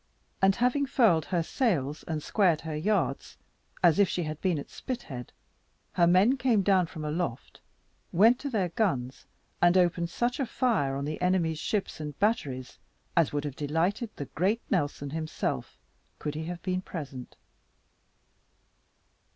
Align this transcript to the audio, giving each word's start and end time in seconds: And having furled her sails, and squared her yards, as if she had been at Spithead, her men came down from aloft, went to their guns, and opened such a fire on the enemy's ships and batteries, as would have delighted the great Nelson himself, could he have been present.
And 0.41 0.55
having 0.55 0.87
furled 0.87 1.25
her 1.25 1.43
sails, 1.43 2.01
and 2.07 2.23
squared 2.23 2.61
her 2.61 2.75
yards, 2.75 3.37
as 3.83 3.99
if 3.99 4.09
she 4.09 4.23
had 4.23 4.41
been 4.41 4.57
at 4.57 4.71
Spithead, 4.71 5.31
her 5.93 6.07
men 6.07 6.37
came 6.37 6.63
down 6.63 6.87
from 6.87 7.05
aloft, 7.05 7.59
went 8.11 8.39
to 8.39 8.49
their 8.49 8.69
guns, 8.69 9.27
and 9.61 9.77
opened 9.77 10.09
such 10.09 10.39
a 10.39 10.47
fire 10.47 10.95
on 10.95 11.05
the 11.05 11.21
enemy's 11.21 11.59
ships 11.59 11.99
and 11.99 12.17
batteries, 12.17 12.79
as 13.15 13.31
would 13.31 13.45
have 13.45 13.55
delighted 13.55 14.09
the 14.15 14.25
great 14.25 14.63
Nelson 14.71 15.11
himself, 15.11 15.77
could 16.17 16.33
he 16.33 16.45
have 16.45 16.63
been 16.63 16.81
present. 16.81 17.35